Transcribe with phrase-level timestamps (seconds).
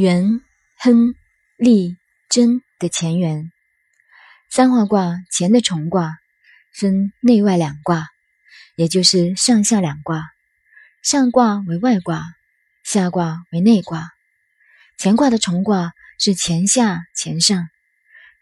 [0.00, 0.40] 元、
[0.78, 1.14] 亨、
[1.58, 1.98] 利、
[2.30, 3.52] 贞的前缘。
[4.48, 6.16] 三画卦乾的重卦
[6.72, 8.08] 分内外两卦，
[8.76, 10.30] 也就是上下两卦。
[11.02, 12.24] 上卦为外卦，
[12.82, 14.10] 下卦为内卦。
[14.96, 17.68] 乾卦的重卦是乾下乾上，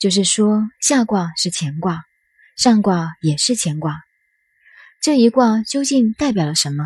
[0.00, 2.04] 就是说下卦是乾卦，
[2.56, 4.02] 上卦也是乾卦。
[5.00, 6.84] 这一卦究竟代表了什么？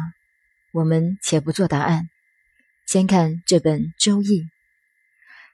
[0.73, 2.11] 我们且不做答案，
[2.87, 4.43] 先看这本《周易》。《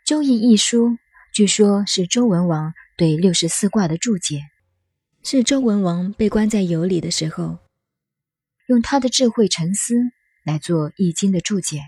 [0.04, 0.98] 周易》一书，
[1.32, 4.42] 据说是周文王对六十四卦的注解，
[5.22, 7.58] 是周文王被关在羑里的时候，
[8.66, 9.94] 用他的智慧沉思
[10.44, 11.80] 来做《易经》的注解。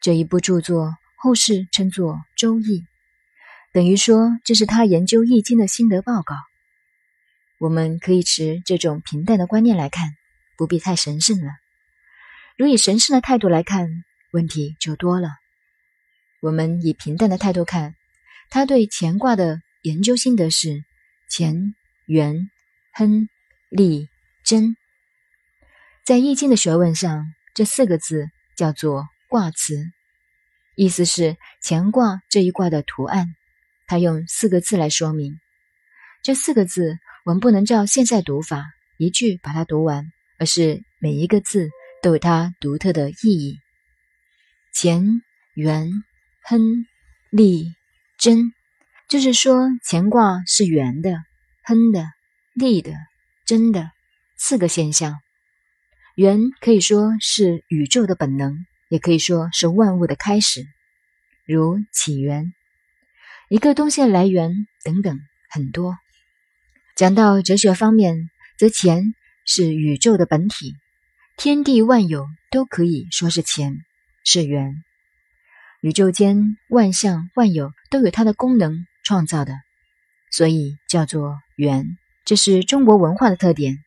[0.00, 2.82] 这一部著作，后世称作《周易》，
[3.72, 6.36] 等于说这是他研究《易经》的心得报告。
[7.58, 10.10] 我们可以持这种平淡的观念来看，
[10.56, 11.50] 不必太神圣了。
[12.56, 15.30] 如以神圣的态度来看，问题就多了。
[16.40, 17.94] 我们以平淡的态度看，
[18.50, 20.84] 他对乾卦的研究心得是
[21.30, 21.74] 乾、
[22.06, 22.50] 元、
[22.92, 23.28] 亨、
[23.68, 24.08] 利、
[24.44, 24.76] 贞。
[26.04, 29.74] 在易经的学问上，这四个字叫做卦辞，
[30.74, 33.34] 意思是乾卦这一卦的图案。
[33.86, 35.38] 他用四个字来说明。
[36.22, 38.64] 这四个字，我们不能照现在读法
[38.96, 41.70] 一句把它读完，而是每一个字。
[42.00, 43.58] 都有它独特的意义。
[44.72, 45.20] 乾、
[45.54, 45.90] 元、
[46.48, 46.86] 亨、
[47.28, 47.74] 利、
[48.16, 48.54] 贞，
[49.06, 51.22] 就是说乾卦是圆的、
[51.62, 52.06] 亨的、
[52.54, 52.94] 利的、
[53.44, 53.90] 贞的
[54.34, 55.20] 四个现象。
[56.14, 60.66] 圆可以说是宇宙的本能，也可以说是万物的开始，
[61.44, 62.54] 如起源、
[63.50, 65.98] 一个东西的来源等等很多。
[66.96, 69.12] 讲到哲学方面，则乾
[69.44, 70.74] 是宇宙的本体。
[71.36, 73.76] 天地万有都可以说是乾，
[74.24, 74.82] 是圆。
[75.80, 79.54] 宇宙间万象万有都有它的功能创造的，
[80.30, 81.96] 所以叫做元。
[82.24, 83.78] 这是中国文化的特点，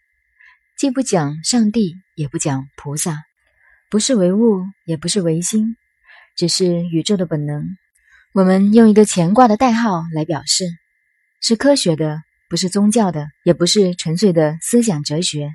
[0.77, 3.23] 既不讲上帝，也不讲菩萨，
[3.89, 5.75] 不是唯物，也不是唯心，
[6.37, 7.77] 只是宇宙的本能。
[8.33, 10.65] 我们用一个乾卦的代号来表示，
[11.41, 15.53] 是科学的，不是宗教的，也不是纯粹的思想哲学。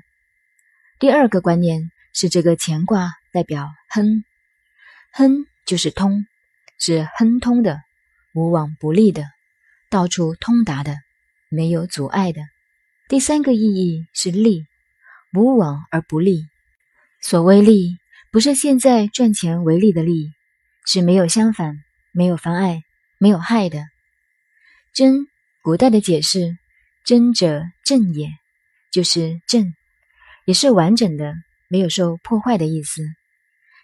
[0.99, 4.23] 第二个观念是，这个乾卦代表亨，
[5.11, 6.25] 亨就是通，
[6.79, 7.81] 是亨通的，
[8.33, 9.25] 无往不利的，
[9.89, 10.95] 到处通达的，
[11.49, 12.39] 没有阻碍的。
[13.09, 14.65] 第三个意义是利，
[15.33, 16.45] 无往而不利。
[17.21, 17.97] 所谓利，
[18.31, 20.31] 不是现在赚钱为利的利，
[20.85, 21.75] 是没有相反、
[22.13, 22.83] 没有妨碍、
[23.19, 23.83] 没有害的。
[24.93, 25.27] 真，
[25.61, 26.57] 古代的解释，
[27.03, 28.29] 真者正也，
[28.89, 29.73] 就是正。
[30.45, 31.33] 也是完整的，
[31.67, 33.03] 没有受破坏的意思。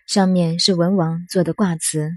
[0.06, 2.10] 上面是文王做的卦辞，